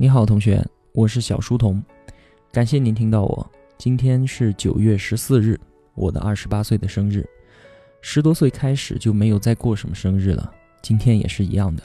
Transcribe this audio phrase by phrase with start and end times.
[0.00, 1.82] 你好，同学，我是小书童，
[2.52, 3.50] 感谢您听到我。
[3.76, 5.58] 今天是九月十四日，
[5.96, 7.28] 我的二十八岁的生日。
[8.00, 11.82] 十多岁开始就没有再过什么生日了，今天也是一样的。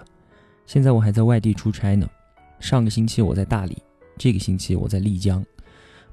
[0.68, 2.08] 现在我还在外地出差呢，
[2.60, 3.82] 上个星期我在大理，
[4.16, 5.44] 这个星期我在丽江，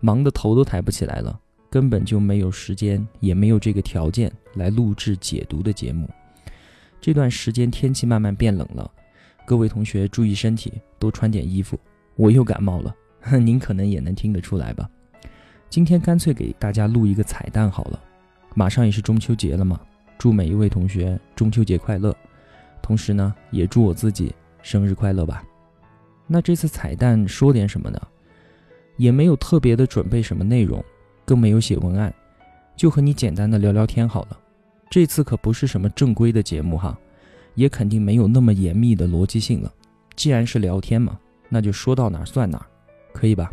[0.00, 1.38] 忙得头都抬不起来了，
[1.68, 6.08] 根本就没有时间，也没有这个条件来录制解读的节目。
[6.98, 8.90] 这段时间天气慢慢变冷了，
[9.44, 11.78] 各位同学注意身体，多穿点衣服。
[12.16, 12.94] 我又感冒了，
[13.40, 14.88] 您可能也能听得出来吧。
[15.68, 18.00] 今天干脆给大家录一个彩蛋好了，
[18.54, 19.80] 马上也是中秋节了嘛，
[20.18, 22.14] 祝每一位同学中秋节快乐，
[22.82, 25.44] 同时呢，也祝我自己生日快乐吧。
[26.26, 28.00] 那这次彩蛋说点什么呢？
[28.96, 30.84] 也没有特别的准备什么内容，
[31.24, 32.12] 更没有写文案，
[32.76, 34.38] 就和你简单的聊聊天好了。
[34.90, 36.98] 这次可不是什么正规的节目哈，
[37.54, 39.72] 也肯定没有那么严密的逻辑性了。
[40.16, 41.18] 既然是聊天嘛。
[41.50, 42.66] 那就说到哪儿算哪儿，
[43.12, 43.52] 可以吧？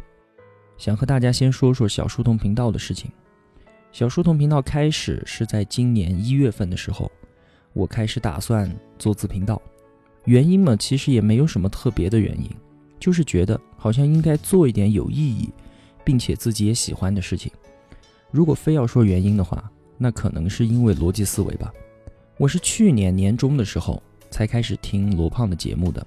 [0.78, 3.12] 想和大家先说说小书童频道的事情。
[3.92, 7.12] 小书童频道开始是在今年一月份的时候，
[7.74, 9.60] 我开始打算做自频道。
[10.26, 12.48] 原因嘛，其实也没有什么特别的原因，
[13.00, 15.50] 就是觉得好像应该做一点有意义，
[16.04, 17.52] 并且自己也喜欢的事情。
[18.30, 21.74] 如果非要说原因的话，那可能是因为逻辑思维吧。
[22.38, 26.06] 我是去年年中的时候才开始听罗胖的节目的。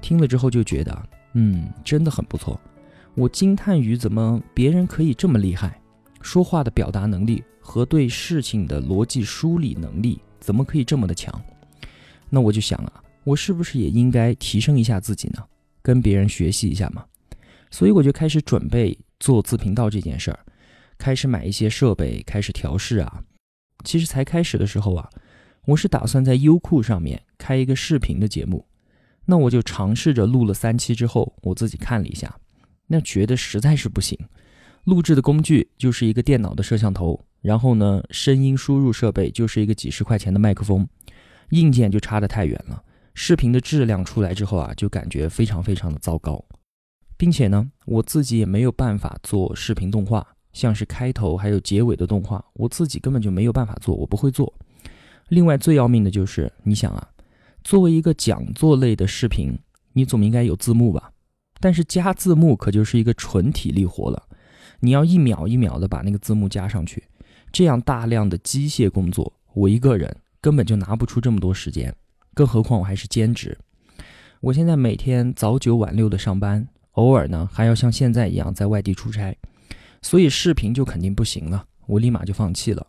[0.00, 2.60] 听了之后就觉得，嗯，真的很不错。
[3.14, 5.80] 我惊叹于怎么别人可以这么厉害，
[6.20, 11.34] 说话的表达能力和对事情的逻辑梳理能力怎么可以这么的强？
[12.30, 15.42] 那我就想啊，我是不是也应该提升一下自己呢？
[15.82, 17.04] 跟别人学习一下嘛。
[17.70, 20.38] 所以我就开始准备做自频道这件事儿，
[20.96, 23.22] 开始买一些设备，开始调试啊。
[23.84, 25.08] 其实才开始的时候啊，
[25.66, 28.64] 我是打算在优酷上面开一个视频的节目。
[29.30, 32.34] 那我就尝试着录了三期之后，我自己看了一下，
[32.86, 34.18] 那觉得实在是不行。
[34.84, 40.88] 录制的工具就是一个电脑的摄像头，然后呢，声音输入设备就是一个几十块钱的麦克风，
[41.50, 42.82] 硬件就差得太远了。
[43.12, 46.42] 视频的质量出来之后啊，就感觉非常非常的糟糕，
[47.18, 54.50] 并且呢，我自己也没有办法做视频动画，像是开头还有结尾的动画，我自己根本就没有办法做，我不会做。
[55.28, 57.06] 另外最要命的就是，你想啊。
[57.68, 59.52] 作为一个讲座类的视频，
[59.92, 61.12] 你总应该有字幕吧？
[61.60, 64.22] 但是加字幕可就是一个纯体力活了，
[64.80, 67.04] 你要一秒一秒的把那个字幕加上去，
[67.52, 71.94] 这样大量的机械工作，我一个人根本就拿不出这么多时间，
[72.32, 73.58] 更何况我还是兼职。
[74.40, 79.36] 我现在每天早九晚六的上班，偶尔呢还要像现在一样在外地出差，
[80.00, 82.86] 所以视频就肯定不行了，我立马就放弃了。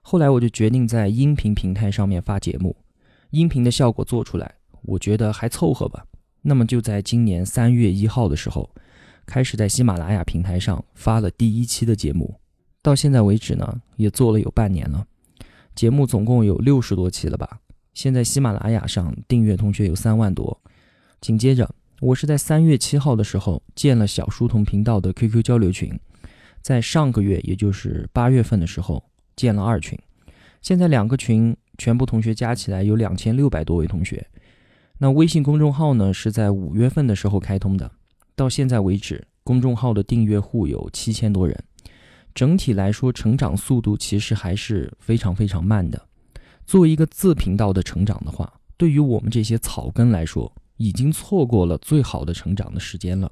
[0.00, 2.76] 后来我就决定在音频平台上面发节目。
[3.32, 6.04] 音频的效果做出来，我觉得还凑合吧。
[6.42, 8.68] 那么就在今年三月一号的时候，
[9.24, 12.38] 开始在喜马拉雅平台上发了第一期的节目，
[12.82, 15.06] 到现在为止呢，也做了有半年了。
[15.74, 17.60] 节目总共有六十多期了吧？
[17.94, 20.60] 现在喜马拉雅上订阅同学有三万多。
[21.22, 25.98] 紧接着，我是在三月七号的时候建了小书童频道的 QQ 交流群，
[26.60, 29.02] 在上个月，也就是八月份的时候
[29.34, 29.98] 建了二群，
[30.60, 31.56] 现在两个群。
[31.82, 34.24] 全部同学加起来有两千六百多位同学。
[34.98, 37.90] 那微信公众号呢，是在五月份的时候开通的，
[38.36, 41.64] 到现在为止，公众号的订阅户有七千多人。
[42.36, 46.00] 整体来说，成长速度其实还是非常非常慢的。
[46.64, 53.28] 作为一个自频道的成长的话，对于我们这些草根来说，已经错过了最好的成长的时间了。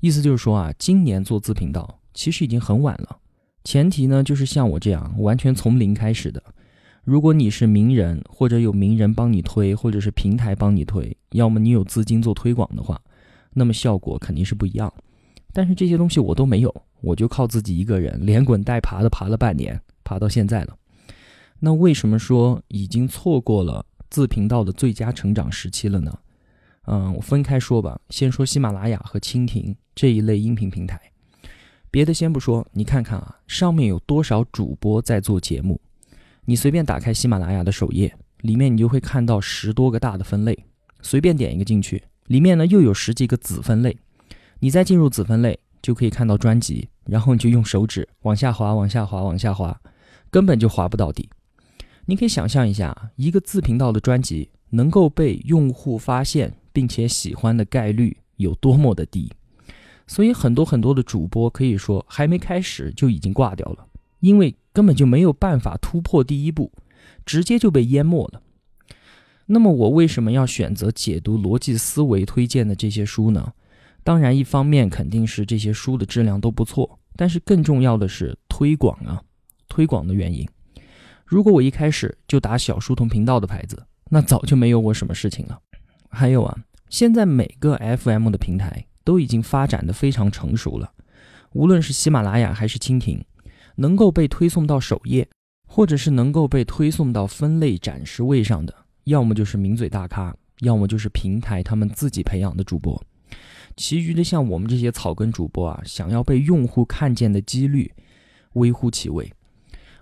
[0.00, 3.18] 意思就是说啊，今年做自频道其实已经很晚了。
[3.62, 6.42] 前提呢，就是像我这样完全从零开始的。
[7.04, 13.00] 如果你是名人，或者有名人帮你推，或者是平台帮你推，要么你有资金做推广的话，
[13.52, 14.92] 那么效果肯定是不一样。
[15.52, 20.76] 但是这些东西我都没有，我就靠自己一个人连滚带爬的爬了半年，爬到现在了。
[21.58, 26.16] 那为什么说已经错过了自频道的最佳成长时期了呢？
[26.86, 31.00] 嗯，我分开说吧，先说喜马拉雅和蜻蜓这一类音频平台，
[31.90, 35.80] 别的先不说，你看看啊，上面有多少主播在做节目。
[36.44, 40.58] 你随便打开喜马拉雅的首页，里面你就会看到十多个大的分类，
[41.00, 43.96] 随便点一个进去，里面呢又有十几个子分类。
[44.58, 49.80] 你再进入子分类，就可以看到专辑，然后你就用手指往下滑，往下滑，往下滑，
[50.30, 51.30] 根本就滑不到底。
[52.06, 59.30] 你可以想象一下，一个自频道的专辑能够被用户发现并且喜欢的概率有多么的低。
[60.08, 63.86] 所以很多很多的主播可以说还没开始就已经挂掉了。
[64.18, 66.72] 因为根本就没有办法突破第一步，
[67.26, 68.42] 直接就被淹没了。
[69.46, 73.52] 那么我为什么要选择解读逻辑思维推荐的这些书呢？
[74.04, 79.22] 当然，一方面肯定是这些书的质量都不错，但是更重要的是推广啊，
[79.68, 80.48] 推广的原因。
[81.24, 85.58] 如果我一开始就打小书童频道的牌子，那早就没有我什么事情了。
[86.08, 86.58] 还有啊，
[86.88, 90.92] 现在每个 FM 的平台都已经发展的非常成熟了，
[91.52, 93.24] 无论是喜马拉雅还是蜻蜓，
[93.76, 95.28] 能够被推送到首页，
[95.66, 98.74] 或者是能够被推送到分类展示位上的，
[99.04, 103.02] 要么就是名嘴大咖，要么就是平台他们自己培养的主播。
[103.76, 107.90] 其余的像我们这些草根主播啊，想要被用户看见的几率
[108.52, 109.32] 微乎其微。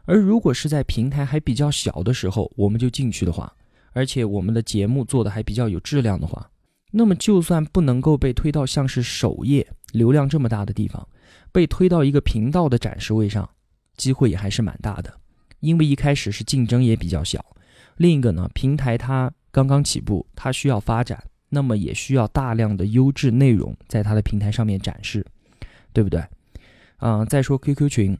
[0.06, 3.52] 而如果是在平台还比较小的时候，我们就进去的话，
[3.92, 6.50] 而且我们的节目做的还比较有质量的话，
[6.90, 11.06] 那么就算不能够被推到像是首页流量这么大的地方，
[11.52, 13.48] 被推到一个频道的展示位上，
[14.00, 15.12] 机会也还是蛮大的。
[15.60, 17.44] 因为一开始是竞争也比较小，
[17.98, 21.22] 另一个呢，平台它刚刚起步，它需要发展。
[21.52, 25.26] 那么也需要大量的优质内容在它的平台上面展示，
[25.92, 26.24] 对不对？
[26.98, 28.16] 啊，再说 QQ 群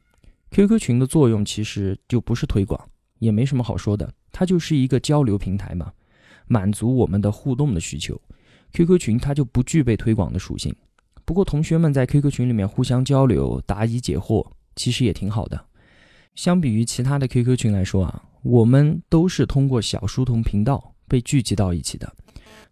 [0.50, 2.90] ，QQ 群的作用其实就不是推广，
[3.20, 5.92] 也没什么好说的，它就是一个交流平台嘛，
[6.48, 8.20] 满足我们的互动的需求。
[8.72, 10.74] QQ 群它就不具备推广的属性，
[11.24, 14.44] 不过同学们在 QQ 群里面互相交流、答疑解惑，
[14.74, 15.66] 其实也挺好的。
[16.40, 22.10] 相比于其他的 QQ 群来说啊，我们都是通过小书童频道被聚集到一起的。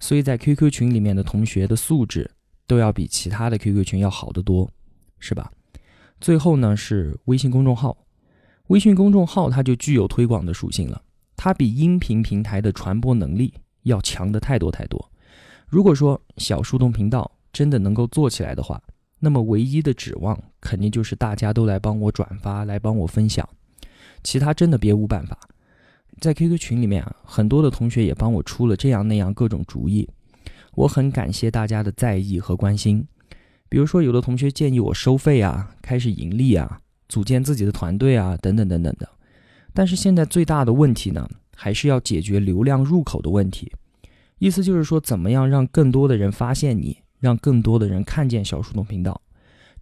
[0.01, 2.31] 所以在 QQ 群里面的同学的素质
[2.67, 4.67] 都要比其他的 QQ 群要好得多，
[5.19, 5.53] 是吧？
[6.19, 7.95] 最后呢是微信公众号，
[8.69, 11.03] 微信公众号它就具有推广的属性了，
[11.37, 15.13] 它比音频平台的传播能力要强的太多太多。
[15.67, 18.83] 如果说小书童频道真的能够做起来的话，
[19.21, 23.49] 那么唯一的指望肯定就是大家都来帮我转发，来帮我分享，
[24.23, 25.39] 其他真的别无办法。
[26.21, 30.09] 在 QQ 群里面啊，很多的同学也帮我出了这样那样各种主意，
[30.75, 33.07] 我很感谢大家的在意和关心。
[33.69, 39.09] 比如说，有的同学建议我收费啊，开始盈利啊，组建自己的团队啊，等等等等的。
[39.75, 43.71] 但是现在最大的问题呢，还是要解决流量入口的问题。
[44.39, 49.21] 意思就是说，怎么样让更多的人发现你，让更多的人看见小树洞频道。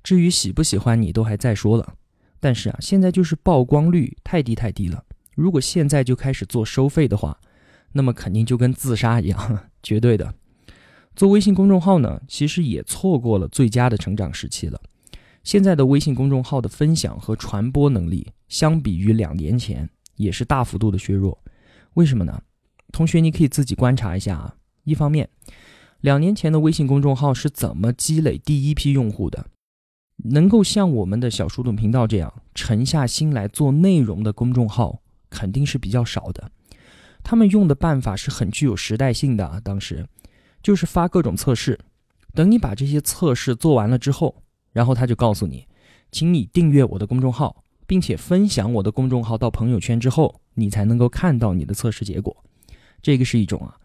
[0.03, 1.95] 至于喜不喜欢你，都还再说了。
[2.39, 5.05] 但是啊，现在就是曝光率太低太低了。
[5.35, 7.39] 如果现在就开始做收费的话，
[7.93, 10.35] 那么肯定就跟自杀一样， 绝对的。
[11.15, 14.81] 做微信公众号呢，其实也错过了最佳的成长时期了。
[15.43, 21.43] 现在的微信公众号的分享和传播能力，相比于两年前也是大幅度的削弱。
[21.95, 22.43] 为什么呢？
[22.93, 24.55] 同学，你可以自己观察一下啊。
[24.85, 25.29] 一方面，
[26.07, 29.47] 两年前的微信公众号是怎么积累第一批用户的？
[30.19, 35.03] 能够像我们的小书童频道这样沉下心来做内容的公众号。
[35.29, 36.53] 肯定是比较少的，
[37.25, 39.61] 他们用的办法是很具有时代性的啊。
[39.61, 40.07] 当时
[40.63, 41.77] 就是发各种测试，
[42.33, 45.67] 等你把这些测试做完了之后，然后他就告诉你，
[46.13, 52.45] 请你订阅我的公众号，并且分享我的公众号到朋友圈之后，你才能够看到你的测试结果。
[53.03, 53.77] 这个是一种啊，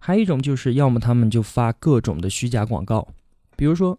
[0.00, 3.06] 还有一种就是要么他们就发各种的虚假广告，
[3.56, 3.96] 比如说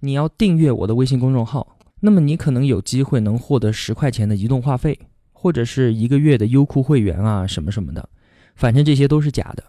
[0.00, 4.98] 你要订阅我的微信公众号，那么你可能有机会能获得十块钱的移动话费。
[5.40, 8.08] 或者是一个月的优酷会员啊，什么什么的，
[8.56, 9.62] 反正这些都是假的。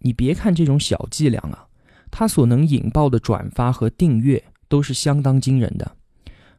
[0.00, 1.66] 你别看这种小伎俩啊，
[2.10, 5.96] 它所能引爆的转发和订阅都是相当惊人的。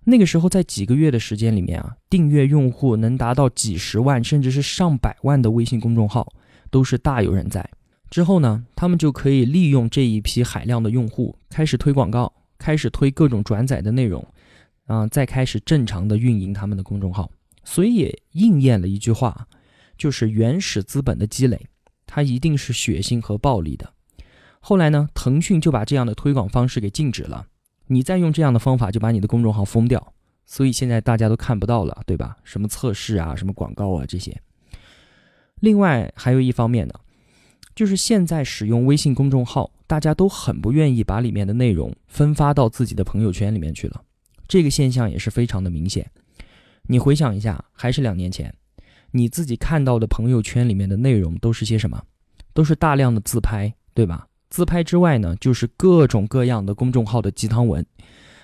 [0.06, 6.34] 那个时候，在几个月的时间里面啊，订阅用户能达到几十万，甚至是上百万的微信公众号
[6.72, 7.70] 都是大有人在。
[8.12, 14.24] 之后呢，他们就可以利用这一批海量的用户，开始推广告，开始推各种转载的内容，
[14.86, 17.32] 啊，再开始正常的运营他们的公众号。
[17.64, 19.48] 所以也应验了一句话，
[19.98, 21.68] 就是原始资本的积累，
[22.06, 23.94] 它一定是血腥和暴力的。
[24.60, 27.48] 后来呢，腾讯就把这样的推广方式给禁止了，
[27.88, 30.14] 你再用这样的方法，就把你的公众号封掉。
[30.46, 32.36] 所以现在大家都看不到了，对吧？
[32.44, 34.38] 什么测试啊，什么广告啊这些。
[35.62, 36.94] 另外还有一方面呢，
[37.76, 44.04] 就是现在使用微信公众号，大家都很不愿意把里面的内容分发到自己的朋友圈里面去了，
[44.48, 46.10] 这个现象也是非常的明显。
[46.84, 48.54] 你回想一下，还是两年前，
[49.12, 52.04] 你自己看到的朋友圈里面的内容都是些什么？
[52.54, 54.28] 都是大量的自拍，对吧？
[54.50, 57.86] 自拍之外呢，就是各种各样的公众号的鸡汤文，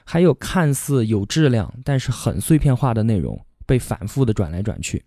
[0.05, 5.03] 还有看似有质量但是很碎片化的内容被反复的转来转去。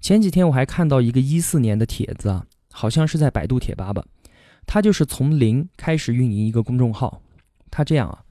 [0.00, 4.04] 前几天我还看到一个一四年的帖子啊，好像是在百度贴吧吧，
[4.66, 7.22] 他就是从零开始运营一个公众号，
[7.70, 8.24] 他这样啊，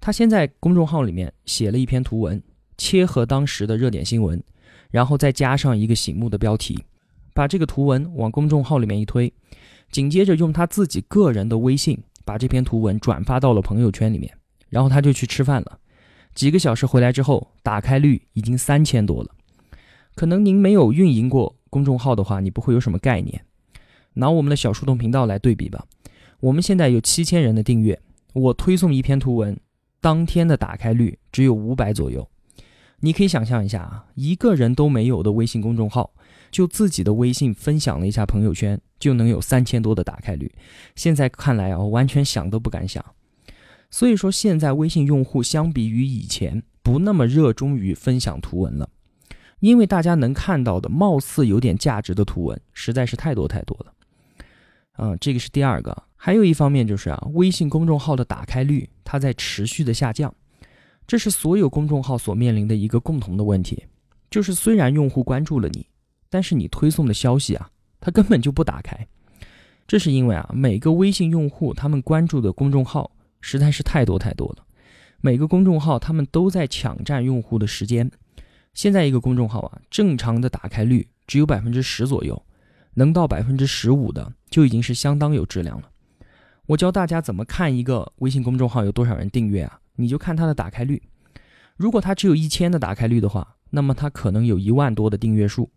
[0.00, 2.42] 他先在公众号里面写了一篇图文。
[2.76, 4.42] 切合当时的热点新闻，
[4.90, 6.76] 然后再加上一个醒目的标题，
[7.32, 9.32] 把这个图文往公众号里面一推，
[9.92, 14.36] 紧接着用他自己个人的微信把这篇图文转发到了朋友圈里面，
[14.70, 15.78] 然后他就去吃饭了。
[16.34, 19.30] 几个小时回来之后，打开率已经三千多了。
[20.16, 23.44] 可能您没有运营过公众号的话，你不会有什么概念。
[24.14, 25.84] 拿我们的小树洞频道来对比吧，
[26.40, 28.00] 我们现在有七千人的订阅，
[28.32, 29.58] 我推送一篇图文，
[30.00, 32.28] 当天的打开率只有五百左右。
[33.00, 36.14] 你可以想象一下啊，一个人都没有的微信公众号，
[36.50, 40.50] 就自己的微信分享了一下朋友圈，就能有三千多的打开率。
[40.96, 43.04] 现在看来啊，完全想都不敢想。
[43.90, 48.88] 所以说，现在微信用户相比于以前，不那么热衷于分享图文了。
[49.60, 53.93] 因为大家能看到的貌似有点价值的图文实在是太多太多了，
[54.94, 56.02] 啊，这个是第二个。
[56.16, 60.34] 还有一方面就是啊，微信公众号的打开率它在持续的下降，
[61.06, 63.84] 这是所有公众号所面临的一个共同的问题，
[64.30, 65.86] 就是虽然用户关注了你，
[66.30, 67.68] 但是你推送的消息啊，
[68.00, 69.06] 他根本就不打开。
[69.86, 73.10] 这是因为啊，每个微信用户他们关注的公众号
[73.42, 74.64] 实在是太多太多了，
[75.20, 78.10] 每个公众号他们都在抢占用户的时间。
[78.72, 82.42] 现在一个公众号啊，正常的打开率只有百分之十左右，
[82.94, 85.90] 能到百分之十五的就已经是相当有质量了。
[86.66, 89.78] 我教大家怎么看一个微信公众号有多少人订阅啊？
[89.96, 91.02] 你就看它的打开率。
[91.76, 95.70] 如果它只有一千的打开率的话，那么它可能有一万多的订阅数。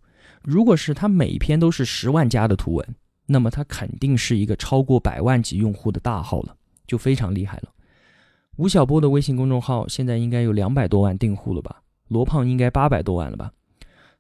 [0.43, 2.95] 如果是它每篇都是十万加的图文，
[3.25, 6.55] 那么它肯定是一个超过百万级用户的大号了，
[6.85, 7.69] 就非常厉害了。
[8.55, 11.81] 吴晓波的微信公众号现在应该有两百多万订户了吧？
[12.07, 13.51] 罗胖应该八百多万了吧，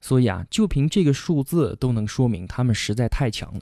[0.07, 3.61] 所以啊，就凭这个数字都能说明他们实在太强了。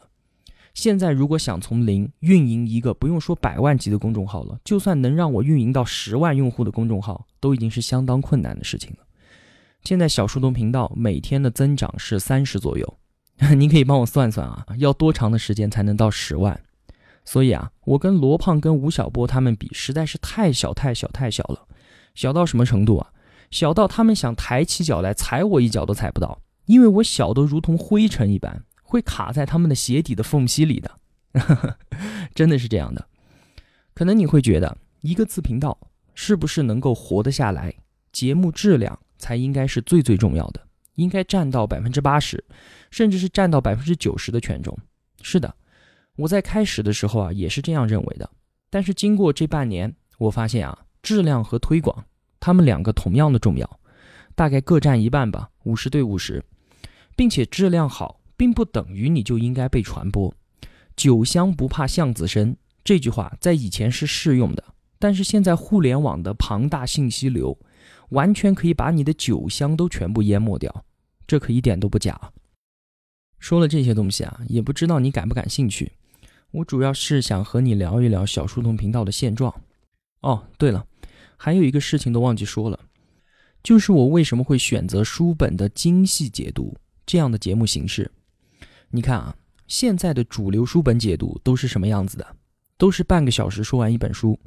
[0.75, 8.97] 现在如果想从零运营一个不用说百万级的公众号了，就算能让我运营到十万用户的公众号，都已经是相当困难的事情了。
[9.85, 12.97] 现在小树洞频道每天的增长是三十左右，
[13.57, 16.61] 您可以帮我算算啊，要多长的时间才能到十万？
[17.23, 21.65] 所以啊，我跟罗胖跟吴晓波他们比，实在是太小太小太小了，
[22.13, 23.09] 小到什么程度啊？
[23.55, 30.91] 小到他们想抬起脚来踩我一脚都踩不到，因为我小的如同灰尘一般，会卡在他们的鞋底的缝隙里的，
[32.35, 33.07] 真的是这样的。
[33.93, 35.79] 可能你会觉得一个自频道
[36.13, 37.73] 是不是能够活得下来，
[38.11, 40.59] 节目质量才应该是最最重要的，
[40.95, 42.43] 应该占到百分之八十，
[42.91, 44.77] 甚至是占到百分之九十的权重。
[45.21, 45.55] 是的，
[46.17, 48.29] 我在开始的时候啊也是这样认为的，
[48.69, 52.03] 但是经过这半年，我发现啊质量和推广。
[52.45, 53.67] 他们两个同样的重要，
[54.35, 56.43] 大概各占一半吧，五十对五十，
[57.15, 60.31] 并且质量好，并不等于你就应该被传播。
[60.95, 64.63] 酒香不怕巷子深这句话在以前是适用的，
[64.99, 67.57] 但是现在互联网的庞大信息流，
[68.09, 70.85] 完全可以把你的酒香都全部淹没掉，
[71.25, 72.31] 这可一点都不假。
[73.39, 75.91] 说了这些东西啊，也不知道你感不感兴趣。
[76.51, 79.51] 我主要是想和你聊一聊小书童频道的现状。
[80.21, 80.85] 哦，对了。
[81.37, 82.79] 还有一个事情都忘记说了，
[83.63, 86.75] 就是我为什么会选择书本的精细解读
[87.05, 88.11] 这样的节目形式？
[88.89, 89.35] 你看啊，
[89.67, 92.35] 现在的主流书本解读都是什么样子的？
[92.77, 94.39] 都是半个小时说完一本书，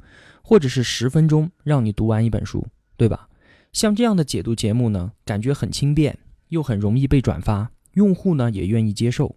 [0.43, 2.65] 或者是十分钟让你读完一本书，
[2.95, 3.27] 对吧？
[3.73, 6.17] 像这样的解读节目呢，感觉很轻便，
[6.49, 9.35] 又很容易被转发，用户呢也愿意接受。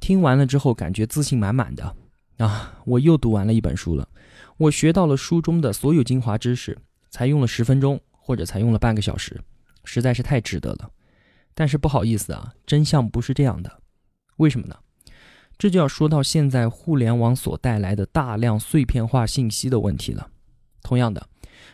[0.00, 1.96] 听完了之后，感觉自信满满的
[2.38, 2.80] 啊！
[2.84, 4.08] 我又读完了一本书了，
[4.56, 6.78] 我学到了书中的所有精华知识。
[7.10, 9.40] 才用了十分钟，或者才用了半个小时，
[9.84, 10.90] 实在是太值得了。
[11.54, 13.82] 但是不好意思啊，真相不是这样的。
[14.36, 14.76] 为什么呢？
[15.58, 20.30] 这就要说到现在互联网所带来的大量碎片化信息的问题了。
[20.82, 21.28] 同样的，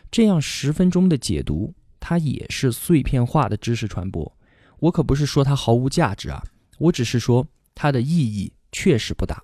[0.09, 4.35] 这样十分钟的解读，它也是碎片化的知识传播。
[4.79, 6.43] 我可不是说它毫无价值啊，
[6.79, 9.43] 我只是说它的意义确实不大。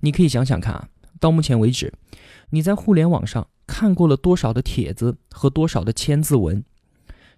[0.00, 0.88] 你可以想想看啊，
[1.20, 1.92] 到目前为止，
[2.52, 3.46] 你在互联网上。
[3.64, 6.62] 看过了多少的帖子和多少的千字文，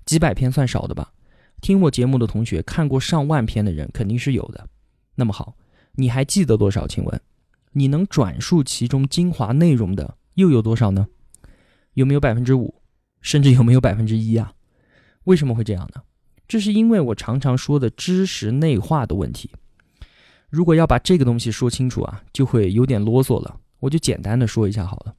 [0.04, 1.12] 几百篇算少的吧？
[1.60, 4.66] 听我节目的同学看过上万篇的人肯定是有的。
[5.14, 5.54] 那么好，
[5.92, 6.88] 你还记得多少？
[6.88, 7.20] 请问，
[7.72, 11.06] 你能转述其中精华内容的又有多少呢？
[11.92, 12.74] 有没有百分之五？
[13.20, 14.54] 甚至有没有百分之一啊？
[15.24, 16.02] 为什么会这样呢？
[16.48, 19.50] 这是因为我常常说的知识内化的问题。
[20.50, 23.60] 如果要把这个东西说清楚啊，就会有点啰嗦了。
[23.84, 25.14] 我就简单的说一下好了。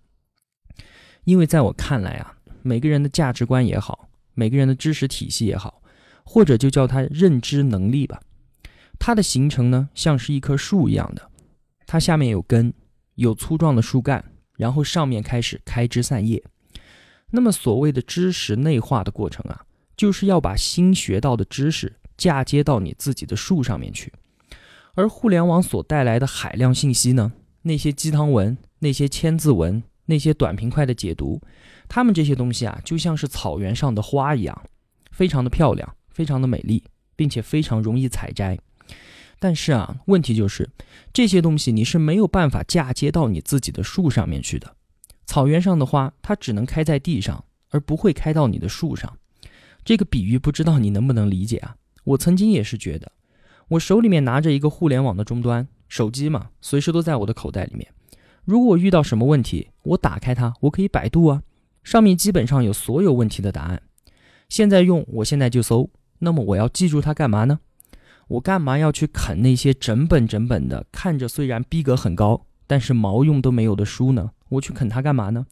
[1.23, 5.81] 因为在我看来啊，每个人的价值观也好，每个人的知识体系也好，
[6.23, 8.19] 或者就叫他认知能力吧，
[8.99, 11.29] 它的形成呢，像是一棵树一样的，
[11.85, 12.73] 它下面有根，
[13.15, 14.23] 有粗壮的树干，
[14.57, 16.43] 然后上面开始开枝散叶。
[17.31, 24.11] 那么所谓的知识内化的过程啊，就是要把新学到的知识嫁接到你自己的树上面去。
[24.93, 27.33] 而互联网所带来的海量信息呢，
[27.65, 28.57] 那些鸡汤文。
[28.79, 31.41] 那些千字文、那些短平快的解读，
[31.87, 34.63] 他们这些东西啊，就像是草原上的花一样，
[35.11, 36.83] 非常的漂亮，非常的美丽，
[37.15, 38.59] 并且非常容易采摘。
[39.39, 40.69] 但是啊，问题就是
[41.11, 44.75] 这些东西你是没有办法嫁接到你自己的树上面去的。
[45.25, 49.17] 草原上的花，它只能开在地上，而不会开到你的树上。
[49.83, 51.77] 这个比喻不知道你能不能理解啊？
[52.03, 53.13] 我曾经也是觉得，
[53.69, 57.87] 我手里面拿着一个互联网的终端，手机嘛，随时都在我的口袋里面。
[58.43, 61.41] 如果我遇到什么问题，我打开它，我可以百度啊，
[61.83, 63.81] 上面基本上有所有问题的答案。
[64.49, 65.89] 现在用，我现在就搜。
[66.19, 67.59] 那么我要记住它干嘛呢？
[68.27, 74.31] 我干嘛要去啃那些整本整本的，看着虽然逼格很高，但是毛用都没有的书呢？
[74.49, 75.45] 我去啃它干嘛呢？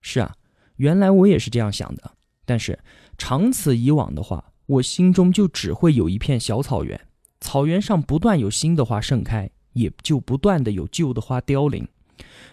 [0.00, 0.34] 是啊，
[0.76, 2.12] 原来我也是这样想的。
[2.44, 2.78] 但是
[3.18, 7.00] 长此以往的话，我心中就只会有一片小草原，
[7.40, 11.86] 草原上不断有新的花盛开，也就不断的有旧的花凋零。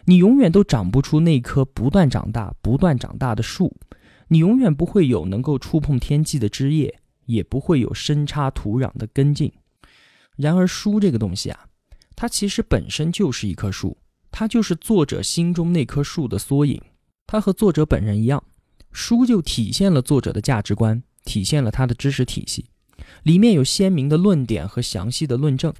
[0.05, 3.75] 你永远都长不出那棵不断长大、不断长大的树，
[4.27, 6.99] 你永远不会有能够触碰天际的枝叶。
[7.27, 9.51] 也不会有深插土壤的根茎。
[10.37, 11.65] 然而，书这个东西啊，
[12.15, 13.97] 它其实本身就是一棵树，
[14.31, 16.81] 它就是作者心中那棵树的缩影。
[17.25, 18.41] 它和作者本人一样，
[18.93, 22.67] 书就体现了作者的价值观，体现了他的知识体系，
[23.23, 25.73] 里面有鲜明的论点和详细的论证。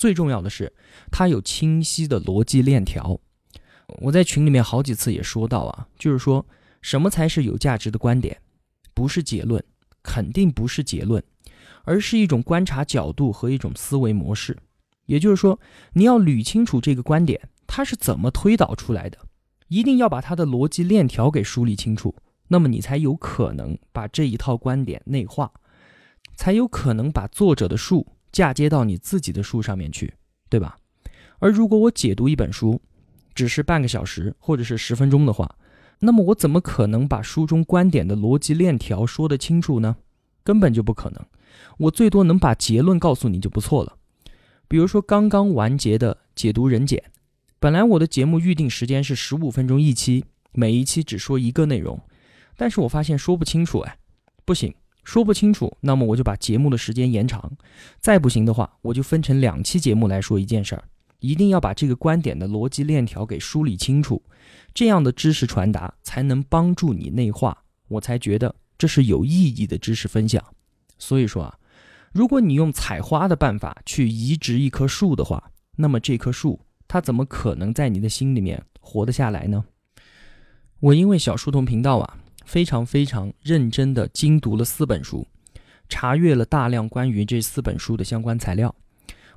[0.00, 0.72] 最重要的是，
[1.12, 3.20] 它有清晰的逻辑链条。
[4.00, 6.46] 我在群里面好几次也说到啊，就是说
[6.80, 8.40] 什么才是有价值的观点，
[8.94, 9.62] 不是结论。
[10.02, 11.22] 肯定不是结论，
[11.84, 14.56] 而是一种观察角度和一种思维模式。
[15.04, 15.60] 也就是说，
[15.92, 19.18] 你要捋清楚这个观点它是怎么推导出来的，
[19.68, 22.16] 一定要把它的逻辑链条给梳理清楚，
[22.48, 25.52] 那么你才有可能把这一套观点内化，
[26.34, 28.06] 才有可能把作者的树
[28.40, 30.14] 嫁接到你自己的树上面去，
[30.48, 30.78] 对吧？
[31.40, 32.80] 而如果我解读一本书
[33.34, 35.56] 只是半个小时或者是十分钟的话，
[35.98, 39.94] 那么我怎么可能把书中观点的逻辑链条说得清楚呢？
[40.42, 41.22] 根本就不可能。
[41.76, 43.98] 我最多能把结论告诉你就不错了。
[44.66, 47.04] 比如说刚刚完结的解读人简，
[47.58, 52.00] 本来我的节目预定时间是十五分钟一期，每一期只说一个内容，
[52.56, 53.98] 但是我发现说不清楚，哎，
[54.46, 57.50] 不行，说不清楚，那么我就把节目的时间延长，
[58.00, 60.84] 再不行的话，我就分成两期节目来说一件事儿。
[61.20, 64.22] 一定要把这个观点的逻辑链条给梳理清楚，
[64.72, 70.42] 这样的知识传达才能帮助你内化，我才觉得这是有意义的知识分享。
[70.98, 71.58] 所以说啊，
[72.12, 76.58] 如果你用采花的办法去移植一棵树的话，那么这棵树
[76.88, 79.64] 它怎么可能在你的心里面活得下来呢？
[80.80, 82.18] 我因为小书童频道啊，
[82.50, 85.24] 非常非常认真的精读了四本书，
[85.88, 88.74] 查阅了大量关于这四本书的相关材料。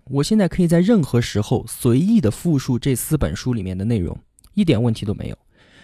[0.05, 4.19] 我现在可以在任何时候随意的复述这四本书里面的内容，
[4.55, 5.37] 一点问题都没有，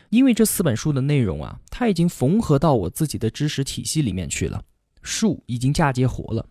[0.10, 4.64] 因为这四本书的内容啊，它已经缝合到我自己的知识体系里面去了，
[5.04, 6.48] 树已经嫁接活了。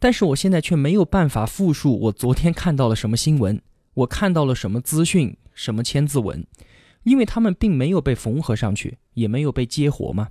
[0.00, 3.62] 但是我现在却没有办法复述我昨天看到了什么新闻，
[3.94, 6.44] 我看到了什么资讯，什么千字文，
[7.02, 10.28] 因为他们并没有被缝合上去，也没有被接活嘛，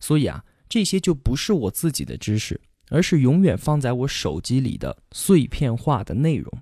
[0.00, 2.60] 所以啊，这些就不是我自己的知识。
[2.88, 6.52] 而是永远放在我手机里的碎片化的内容。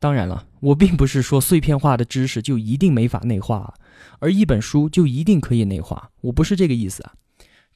[0.00, 3.72] 当然了，我并不是说碎片化的知识就一定没法内化，
[4.18, 6.10] 而一本书就一定可以内化。
[6.22, 7.12] 我不是这个意思啊。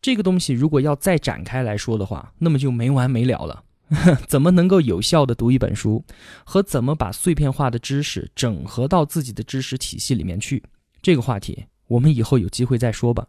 [0.02, 3.62] 这个东西如果要再展开来说的话，那么就没完没了了。
[4.26, 6.04] 怎么能够有效的读一本书，
[6.44, 10.64] 和怎么把碎片化的知识整合到自己的知识体系里面去，
[11.00, 13.26] 这个话题我们以后有机会再说吧。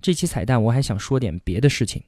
[0.00, 2.02] 这期彩蛋我还想说点别的事情。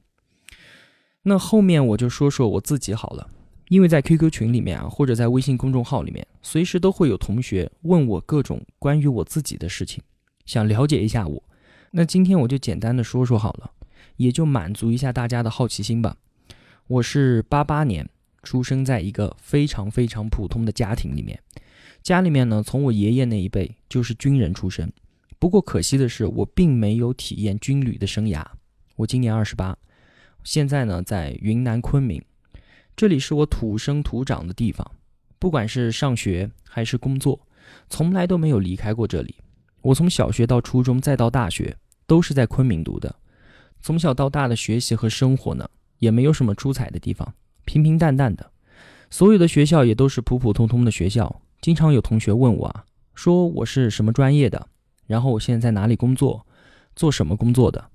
[1.22, 3.30] 那后面我就说说我自己好了，
[3.68, 10.02] 因为在 QQ 群里面啊，或者在微信公众号里面，随时都会有同学问我各种关于我自己的事情，
[10.46, 11.42] 想了解一下我。
[11.92, 13.70] 那今天我就简单的说说好了，
[14.16, 16.16] 也就满足一下大家的好奇心吧。
[16.88, 18.08] 我是八八年
[18.42, 21.38] 出生在一个非常非常普通的家庭里面，
[22.02, 24.92] 家里面呢，从我爷爷那一辈就是军人出身。
[25.42, 28.46] 不过可惜的是，我并没有体验军旅的生涯。
[28.94, 29.76] 我今年二十八。
[30.44, 32.22] 现在呢，在云南昆明，
[32.94, 34.88] 这里是我土生土长的地方。
[35.40, 37.44] 不管是上学还是工作，
[37.90, 39.34] 从来都没有离开过这里。
[39.80, 41.76] 我从小学到初中再到大学，
[42.06, 43.12] 都是在昆明读的。
[43.80, 48.48] 从小到大的学习和生活呢，也没有什么出彩的地方，平平淡淡的。
[49.10, 51.42] 所有的学校也都是普普通通的学校。
[51.60, 52.84] 经常有同学问我啊，
[53.16, 54.68] 说我是什么专业的，
[55.12, 56.46] 然后我现在在哪里工作，
[56.96, 57.90] 做什么工作的？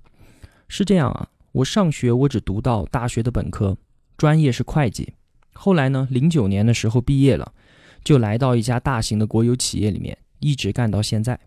[0.68, 1.28] 是这样啊。
[1.50, 3.76] 我上学，我只读到大学的本科，
[4.16, 5.14] 专业是会计。
[5.52, 7.52] 后来呢，零九年的时候毕业了，
[8.04, 11.40] 就来到一家大型的国有企业里面，一直干到现在。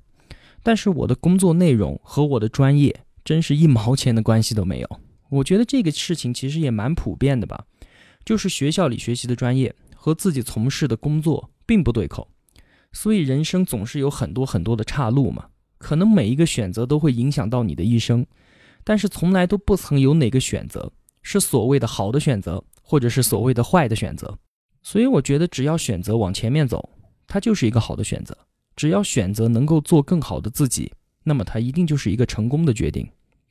[0.62, 4.99] 但是我的工作内容和我的专业真是一毛钱的关系都没有。
[5.29, 7.63] 我觉得这个事情其实也蛮普遍的吧，
[8.25, 12.27] 就是学校里学习的专业和自己从事的工作并不对口，
[12.91, 15.45] 所以人生总是有很多很多的岔路嘛。
[15.81, 18.23] 可能每一个选择都会影响到你的一生，
[18.83, 20.91] 但是从来都不曾有哪个选择
[21.23, 24.37] 是所谓的好的选择，或者是所谓的坏的选择。
[24.83, 26.87] 所以我觉得只要选择往前面走，
[27.27, 28.37] 它就是一个好的选择。
[28.75, 30.91] 只要选择能够做更好的自己，
[31.23, 33.07] 那么它一定就是一个成功的决定，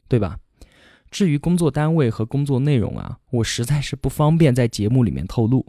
[0.08, 0.38] 对吧？
[1.10, 5.66] 至于工作单位和工作内容啊，我实在是不方便在节目里面透露，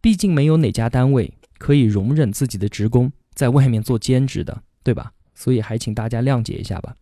[0.00, 5.12] 毕竟没有哪家单位可以容忍自己的职工在外面做兼职的，对吧？
[5.34, 6.96] 所以还请大家谅解一下吧。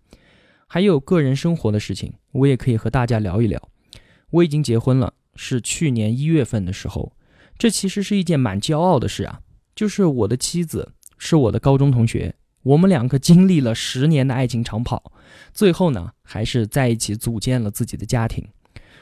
[0.67, 3.69] 还有个人生活的事情，我也可以和大家聊一聊。
[4.31, 7.17] 我已经结婚了，是去年一月份的时候，
[7.59, 9.41] 这其实是一件蛮骄傲的事啊，
[9.75, 10.93] 就是我的妻子。
[11.23, 15.13] 是我的高中同学，我们两个经历了十年的爱情长跑，
[15.53, 18.49] 最后呢，还是在一起组建了自己的家庭。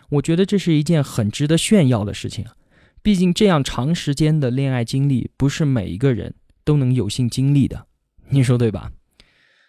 [0.09, 2.57] 我觉得这是一件很值得炫耀的事情啊！
[3.03, 7.87] 毕竟这样长时间的恋爱经历，不是每一个人都能有幸经历的，
[8.31, 8.91] 你说对吧？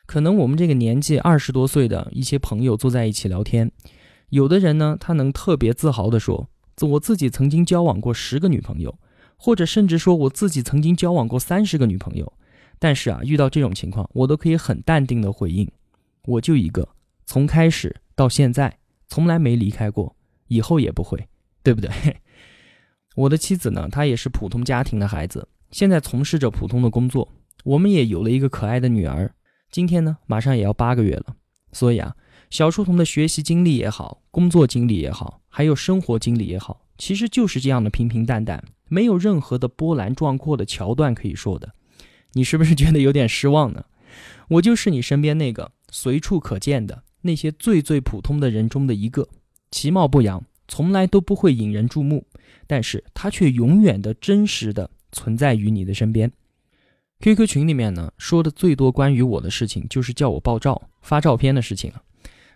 [0.10, 3.72] 可能我们这个年纪二十多岁的一些朋友坐在一起聊天，
[4.30, 6.50] 有的人呢，他能特别自豪地说
[6.82, 8.98] ：“我自己曾经交往过十个女朋友。”
[9.38, 12.34] 或者甚至说我自己曾经交往过三十个女朋友，
[12.80, 15.70] 但是啊，遇到这种情况，我都可以很淡定的回应，
[16.24, 16.90] 我就一个，
[17.28, 20.16] 从开始到现在从来没离开过，
[20.48, 21.28] 以后也不会，
[21.62, 21.92] 对不对？
[23.16, 27.32] 我的妻子呢，她也是普通家庭的孩子，现在从事着普通的工作，
[27.64, 29.32] 我们也有了一个可爱的女儿，
[29.72, 31.36] 今天呢，马上也要八个月了，
[31.72, 32.16] 所以啊，
[32.50, 38.64] 小书童的学习经历也好，工作经历也好，还有生活经历也好，其实就是这样的平平淡淡。
[38.88, 41.72] 没有任何的波澜壮阔的桥段可以说的，
[42.34, 43.86] 你是不是觉得有点失望呢？
[44.48, 49.30] 我就是你身边那个随处可见的那些最最普通的人中的一个，
[49.70, 52.26] 其貌不扬，从来都不会引人注目，
[52.66, 56.32] 但是他却永远的真实的存在于你的身边。
[57.22, 62.02] QQ 群里面呢，说的最多关于我的事情就是叫我爆照发照片的事情了，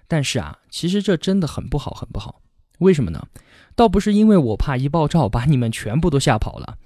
[0.07, 2.41] 但是啊，其实这真的很不好，很不好。
[2.79, 3.27] 为什么呢？
[3.75, 6.77] 倒不是因为我怕一爆照把你们全部都吓跑了，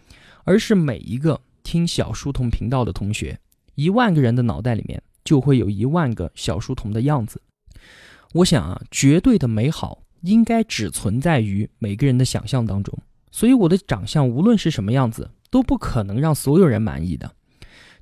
[0.44, 3.40] 而是每一个听小书童频道的同学，
[3.76, 7.40] 一万个人的脑袋里面就会有一万个小书童的样子。
[8.34, 12.98] 我想啊，绝对的美好应该只存在于每个人的想象当中，
[13.30, 17.36] 所以我的长相无论是什么样子，都不可能让所有人满意的。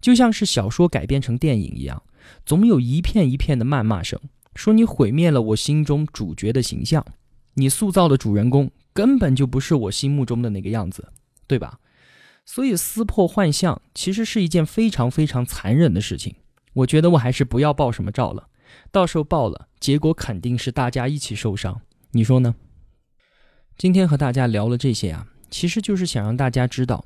[0.05, 2.03] 就像是小说改编成电影一样，
[2.45, 4.21] 总有一片一片的谩骂声，
[4.53, 7.03] 说你毁灭了我心中主角的形象。
[7.55, 11.11] 你塑造的主人公根本就不是我心目中的那个样子，
[11.47, 11.79] 对吧？
[12.45, 16.35] 所以撕破幻象其实是一件非常非常残忍的事情。
[16.73, 18.49] 我觉得我还是不要爆什么照了，
[18.91, 21.81] 到时候爆了，结果肯定是大家一起受伤。
[22.11, 22.53] 你说呢？
[23.75, 27.03] 今天和大家聊了这些啊，其实就是想让大家知道，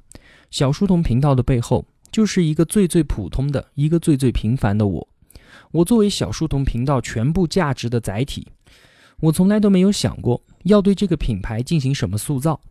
[0.52, 5.08] 小书童频道的背后就是一个最最普通的一个最最平凡的我。
[5.72, 8.48] 我作为小书童频道全部价值的载体。
[9.22, 12.62] 我从来都没有想过要对这个品牌进行什么塑造。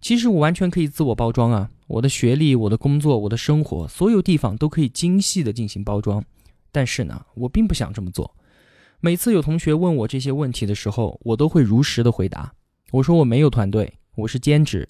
[0.00, 6.22] 其实我完全可以自我包装啊，我的学历、我的工作、我的生活，所有地方都可以精细的进行包装。
[6.70, 8.36] 但是呢，我并不想这么做。
[9.00, 12.52] 每次有同学问我这些问题的时候，我都会如实的回答。
[12.90, 14.88] 我说我没有团队，我是兼职，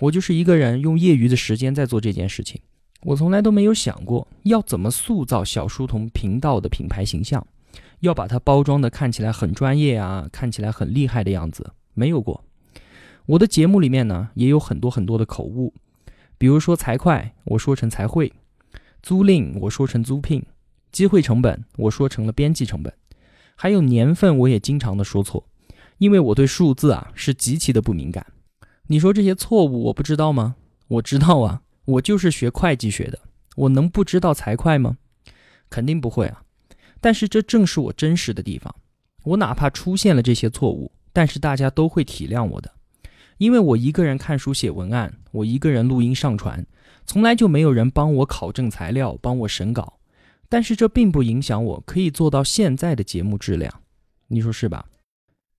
[0.00, 2.60] 我就是一个人用业余的时间在做这件事情。
[3.02, 7.46] 我从来都没有想过要怎么塑造小书童频道的品牌形象。
[8.00, 12.44] 要把它包装的看起来很专业啊，看起来很厉害的样子，没有过。
[13.26, 15.74] 我的节目里面呢，也有很多很多的口误，
[16.38, 18.30] 比如说财会，我说成财会；
[19.02, 20.42] 租赁，我说成租赁；
[20.92, 22.92] 机会成本，我说成了边际成本；
[23.56, 25.44] 还有年份，我也经常的说错，
[25.98, 28.24] 因为我对数字啊是极其的不敏感。
[28.86, 30.54] 你说这些错误我不知道吗？
[30.86, 33.18] 我知道啊，我就是学会计学的，
[33.56, 34.98] 我能不知道财会吗？
[35.70, 36.42] 肯定不会啊。
[37.00, 38.74] 但是这正是我真实的地方，
[39.24, 42.70] 我哪怕出现了这些错误，但是大家都会体谅我的，
[43.38, 46.66] 因为我一个人看书写文案，我一个人录音上传，
[47.06, 49.98] 从来就没有人帮我考证材料，帮我审稿，
[50.50, 53.72] 但是这并不影响我可以做到现在的节目质量，
[54.26, 54.84] 你说是吧？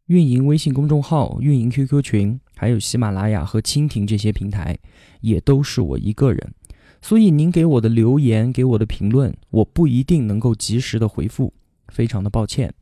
[0.06, 4.78] 运营微信公众号、运营 QQ 群，还有喜马拉雅和蜻蜓这些平台，
[5.22, 6.54] 也都是我一个人。
[7.02, 11.54] 所以您给我的留言，给我的评论，我不一定能够及时的回复，
[11.88, 12.74] 非常的抱歉。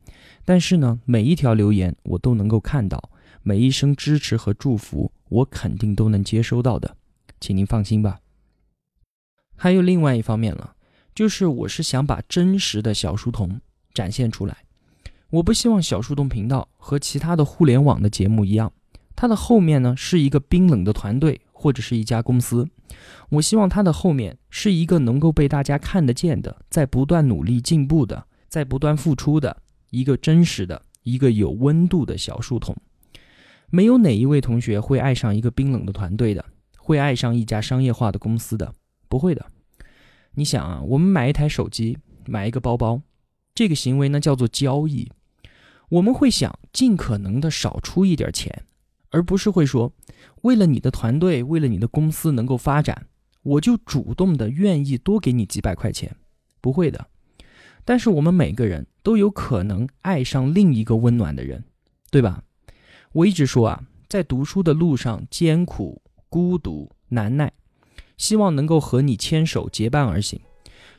[0.44, 3.10] 但是呢，每一条留言我都能够看到，
[3.44, 6.96] 每一声支持和祝福，我肯定都能接收到的，
[7.38, 8.18] 请您放心吧。
[9.54, 10.74] 还有另外一方面了，
[11.14, 13.60] 就是我是想把真实的小书童
[13.94, 14.56] 展现出来。
[15.30, 18.72] 我不希望小书童频道和其他的互联网的节目一样，
[19.20, 22.68] 它的后面呢是一个冰冷的团队或者是一家公司。
[23.30, 29.56] 我希望它的后面是一个能够被大家看得见的，在不断努力进步的，在不断付出的
[29.90, 32.76] 一个真实的、一个有温度的小树桶。
[33.70, 36.44] 没有哪一位同学会爱上一个冰冷的团队的，
[36.76, 38.72] 会爱上一家商业化的公司的，
[39.08, 39.44] 不会的。
[40.34, 43.02] 你想啊，我们买一台手机，买一个包包，
[43.52, 45.10] 这个行为呢叫做交易。
[45.88, 48.62] 我们会想尽可能的少出一点钱，
[49.10, 49.92] 而不是会说，
[50.42, 53.06] 为了你的团队，为了你的公司能够发展，
[53.42, 56.14] 我就主动的愿意多给你几百块钱。
[56.60, 57.06] 不会的。
[57.84, 61.64] 但是我们每个人都有可能爱上另一个温暖的人，
[62.10, 62.42] 对吧？
[63.12, 67.50] 我一直说啊，在读书的路上艰苦、孤独、难耐，
[68.18, 70.38] 希望能够和你牵手结伴而行。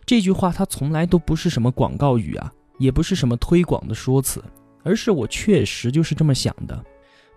[0.05, 4.43] 这句话它从来都不是什么广告语啊，也不是什么推广的说辞，
[4.81, 6.83] 而是我确实就是这么想的。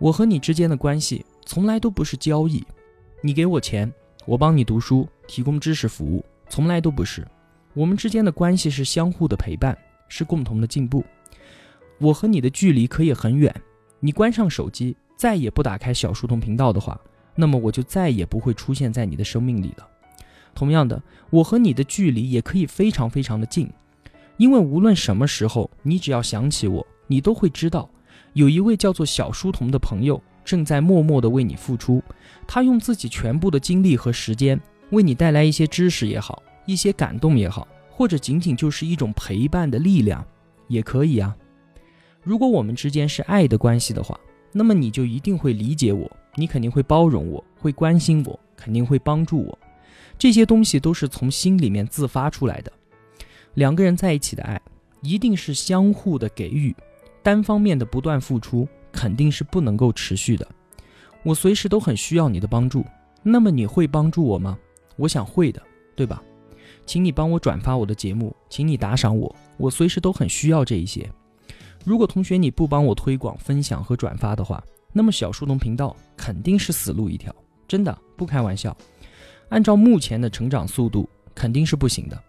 [0.02, 2.60] 我和你之间的关系从来都不是交易，
[3.20, 3.88] 你给我钱，
[4.26, 7.24] 我帮你读书，提供知识服务，从来都不是。
[7.72, 11.04] 我们之间的关系是相互的陪伴，是共同的进步。
[11.98, 13.54] 我和你的距离可以很远。
[14.00, 17.00] 你关上手机，再也不打开小书童频道的话，
[17.36, 19.86] 那么我就再也不会出现在你的生命里了。
[20.52, 23.70] 同样的，我和你的距离也可以非常非常的近，
[24.36, 27.88] 因为无论什么时候，你只要想起我，你都会知道，
[28.34, 32.02] 有一位叫做小书童的朋友正在默默的为你付出，
[32.46, 40.24] 他用自己全部的精力和时间，为你带来一些知识也好，一些感动也好，或者仅仅就是一种陪伴的力量，
[40.68, 41.36] 也可以啊。
[42.22, 44.18] 如果我们之间是爱的关系的话，
[44.52, 49.58] 那么你就一定会理解我，你肯定会包容我，会关心我，肯定会帮助我。
[50.18, 52.72] 这些东西都是从心里面自发出来的。
[53.54, 54.60] 两个人在一起的爱，
[55.02, 56.74] 一定是相互的给予，
[57.22, 60.46] 单方面的不断付出肯定是不能够持续的。
[61.22, 62.84] 我随时都很需要你的帮助，
[63.22, 64.58] 那么你会帮助我吗？
[64.96, 65.62] 我想会的，
[65.94, 66.22] 对吧？
[66.84, 71.08] 请你帮我转发我的节目，请你打赏我，我随时都很需要这一些。
[71.84, 77.34] 如果同学你不帮我推广、分享和转发的话，那么小树洞频道肯定是死路一条，
[77.68, 78.76] 真的不开玩笑。
[79.48, 82.20] 按照目前的成长速度，肯定是不行的。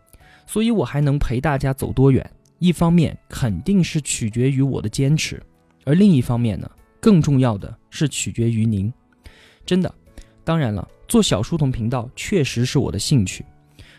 [0.46, 2.30] 所以我还能陪大家走多远，
[2.64, 5.44] 一方面肯定是取决于我的坚持，
[5.84, 6.72] 而另一方面呢，
[7.02, 8.90] 更重要的是取决于您。
[9.66, 9.94] 真的，
[10.46, 13.46] 当然了，做小书童频道确实是我的兴趣，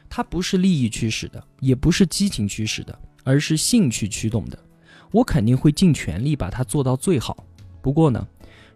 [0.09, 4.59] 它不是利益驱使的，也不是激情驱使的，而是兴趣驱动的。
[5.11, 7.45] 我肯定会尽全力把它做到最好。
[7.83, 8.27] 不过呢，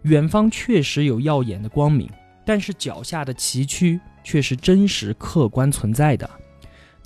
[0.03, 2.07] 远方确实有耀眼的光明，
[2.45, 6.29] 但是脚下的崎岖却是真实客观存在的。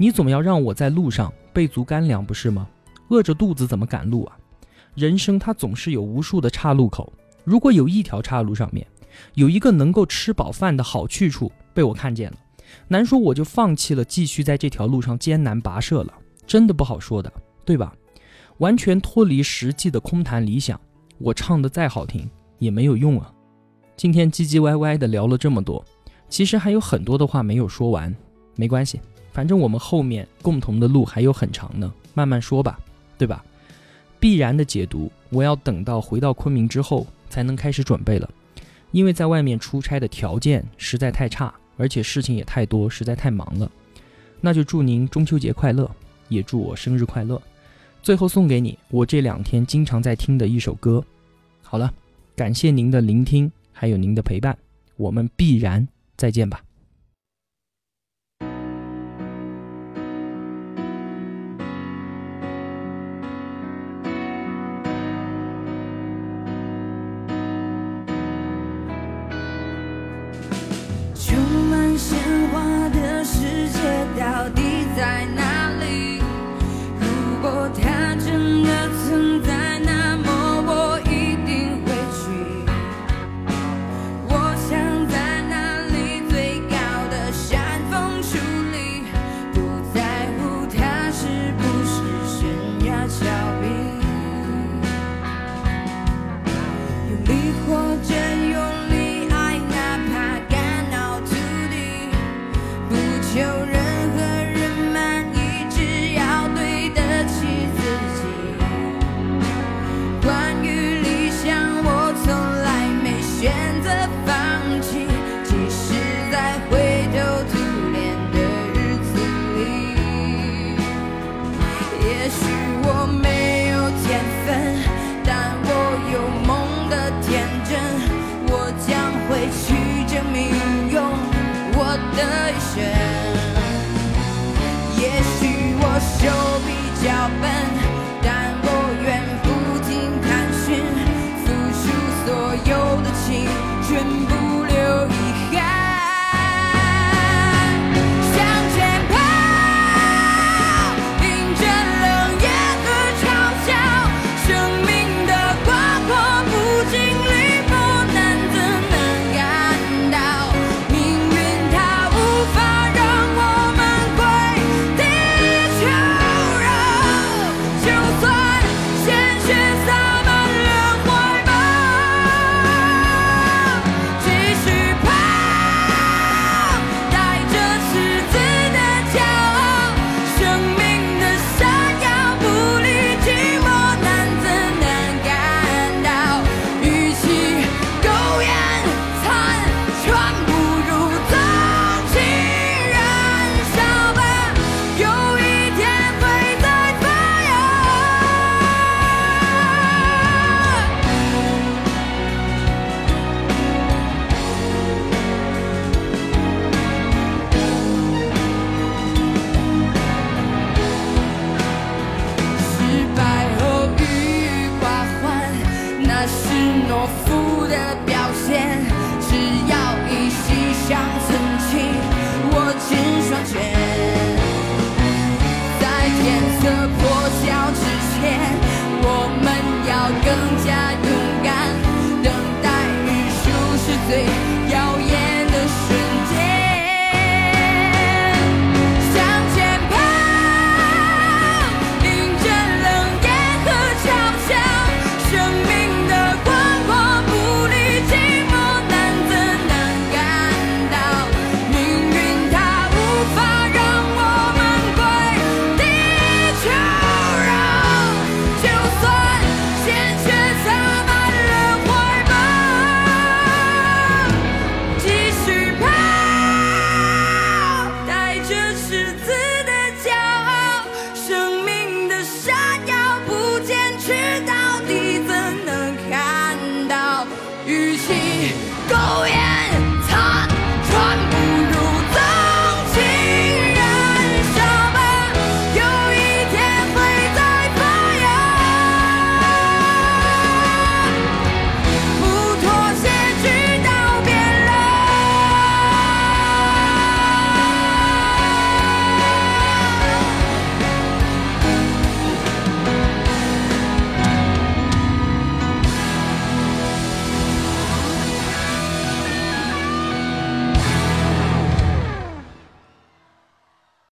[0.03, 2.67] 你总要让我在路上备足干粮，不是吗？
[3.07, 4.37] 饿着肚子怎么赶路啊？
[4.95, 7.13] 人生它总是有无数的岔路口，
[7.45, 8.85] 如果有一条岔路上面
[9.35, 12.37] 有一个能够吃饱饭的好去处被我看见了，
[12.89, 16.13] 难说我就放弃了继续在这条路上艰难跋涉了。
[16.45, 17.31] 真的不好说的，
[17.63, 17.95] 对吧？
[18.57, 20.77] 完全脱离实际的空谈理想，
[21.17, 23.31] 我唱的再好听也没有用啊！
[23.95, 25.81] 今天唧唧歪歪的聊了这么多，
[26.27, 28.13] 其实还有很多的话没有说完，
[28.57, 28.99] 没关系，
[29.33, 32.79] 反正我们后面共同的路还有很长呢，慢慢说吧，
[33.17, 33.43] 对吧？
[34.19, 38.29] 必然的解读，我要等到回到昆明之后才能开始准备了，
[38.91, 43.69] 因为在外面出差的条件实在太差，而且事情也太多，实在太忙了。
[44.39, 45.89] 那就祝您中秋节快乐，
[46.29, 47.41] 也祝我生日快乐。
[48.01, 51.03] 最后送给你我这两天经常在听的一首歌。
[51.61, 51.91] 好了，
[52.35, 54.57] 感谢您的聆听，还有您的陪伴，
[54.95, 56.61] 我们必然再见吧。
[72.13, 73.79] 鲜花的世界
[74.19, 75.42] 到底在哪？